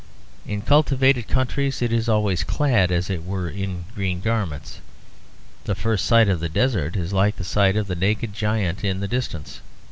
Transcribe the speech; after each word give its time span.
In 0.47 0.63
cultivated 0.63 1.27
countries 1.27 1.79
it 1.79 1.93
is 1.93 2.09
always 2.09 2.43
clad, 2.43 2.91
as 2.91 3.07
it 3.11 3.23
were, 3.23 3.47
in 3.47 3.85
green 3.93 4.19
garments. 4.19 4.79
The 5.65 5.75
first 5.75 6.05
sight 6.07 6.27
of 6.27 6.39
the 6.39 6.49
desert 6.49 6.95
is 6.95 7.13
like 7.13 7.35
the 7.35 7.43
sight 7.43 7.75
of 7.77 7.87
a 7.87 7.93
naked 7.93 8.33
giant 8.33 8.83
in 8.83 8.99
the 8.99 9.07
distance. 9.07 9.61